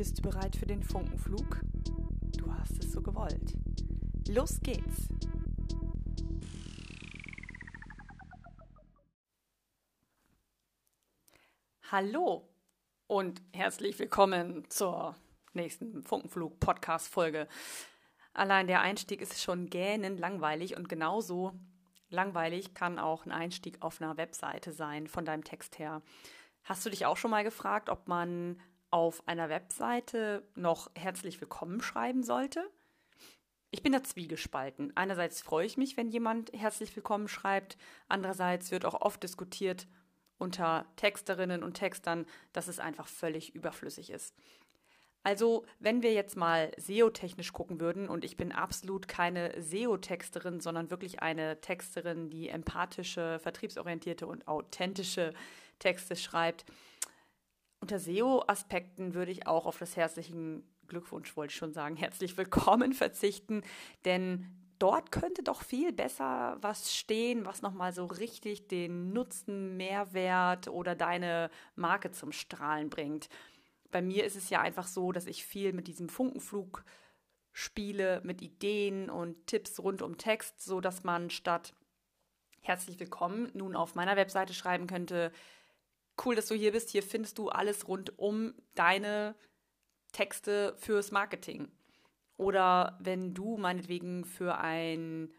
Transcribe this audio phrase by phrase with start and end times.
[0.00, 1.60] Bist du bereit für den Funkenflug?
[2.38, 3.54] Du hast es so gewollt.
[4.28, 5.08] Los geht's!
[11.90, 12.48] Hallo
[13.08, 15.16] und herzlich willkommen zur
[15.52, 17.46] nächsten Funkenflug-Podcast-Folge.
[18.32, 21.52] Allein der Einstieg ist schon gähnend langweilig und genauso
[22.08, 26.00] langweilig kann auch ein Einstieg auf einer Webseite sein von deinem Text her.
[26.64, 28.58] Hast du dich auch schon mal gefragt, ob man
[28.90, 32.68] auf einer Webseite noch herzlich willkommen schreiben sollte?
[33.70, 34.92] Ich bin da zwiegespalten.
[34.96, 37.78] Einerseits freue ich mich, wenn jemand herzlich willkommen schreibt.
[38.08, 39.86] Andererseits wird auch oft diskutiert
[40.38, 44.34] unter Texterinnen und Textern, dass es einfach völlig überflüssig ist.
[45.22, 50.90] Also, wenn wir jetzt mal SEO-technisch gucken würden, und ich bin absolut keine SEO-Texterin, sondern
[50.90, 55.34] wirklich eine Texterin, die empathische, vertriebsorientierte und authentische
[55.78, 56.64] Texte schreibt,
[57.80, 62.92] unter SEO-Aspekten würde ich auch auf das herzlichen Glückwunsch, wollte ich schon sagen, herzlich willkommen
[62.92, 63.62] verzichten,
[64.04, 64.46] denn
[64.78, 70.94] dort könnte doch viel besser was stehen, was nochmal so richtig den Nutzen, Mehrwert oder
[70.94, 73.28] deine Marke zum Strahlen bringt.
[73.90, 76.84] Bei mir ist es ja einfach so, dass ich viel mit diesem Funkenflug
[77.52, 81.74] spiele, mit Ideen und Tipps rund um Text, so dass man statt
[82.62, 85.32] herzlich willkommen nun auf meiner Webseite schreiben könnte,
[86.24, 89.34] cool, dass du hier bist, hier findest du alles rund um deine
[90.12, 91.68] Texte fürs Marketing.
[92.36, 95.32] Oder wenn du meinetwegen für ein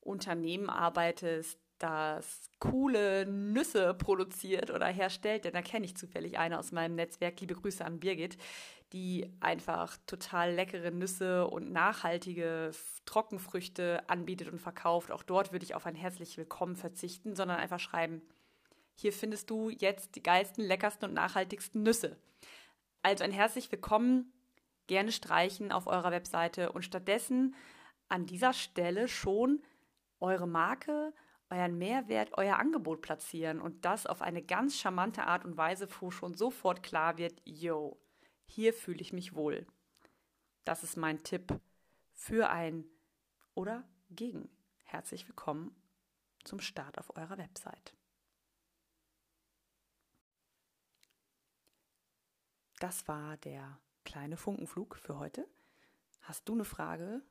[0.00, 6.72] Unternehmen arbeitest, das coole Nüsse produziert oder herstellt, denn da kenne ich zufällig eine aus
[6.72, 7.40] meinem Netzwerk.
[7.40, 8.36] Liebe Grüße an Birgit,
[8.92, 12.72] die einfach total leckere Nüsse und nachhaltige
[13.04, 15.12] Trockenfrüchte anbietet und verkauft.
[15.12, 18.22] Auch dort würde ich auf ein herzlich Willkommen verzichten, sondern einfach schreiben,
[19.00, 22.16] hier findest du jetzt die geilsten, leckersten und nachhaltigsten Nüsse.
[23.00, 24.32] Also ein herzlich Willkommen
[24.88, 27.54] gerne streichen auf eurer Webseite und stattdessen
[28.08, 29.62] an dieser Stelle schon
[30.18, 31.14] eure Marke,
[31.48, 36.10] euren Mehrwert, euer Angebot platzieren und das auf eine ganz charmante Art und Weise, wo
[36.10, 38.00] schon sofort klar wird, yo,
[38.46, 39.64] hier fühle ich mich wohl.
[40.64, 41.60] Das ist mein Tipp
[42.14, 42.84] für ein
[43.54, 44.50] oder gegen.
[44.82, 45.76] Herzlich willkommen
[46.42, 47.94] zum Start auf eurer Website.
[52.78, 55.48] Das war der kleine Funkenflug für heute.
[56.20, 57.22] Hast du eine Frage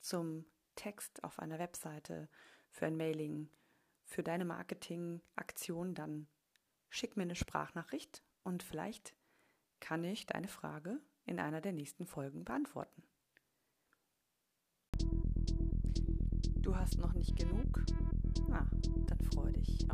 [0.00, 2.28] zum Text auf einer Webseite,
[2.70, 3.50] für ein Mailing,
[4.04, 6.26] für deine Marketingaktion, dann
[6.88, 9.14] schick mir eine Sprachnachricht und vielleicht
[9.80, 13.02] kann ich deine Frage in einer der nächsten Folgen beantworten.
[16.62, 17.84] Du hast noch nicht genug?
[18.48, 18.66] Na,
[19.06, 19.87] dann freue dich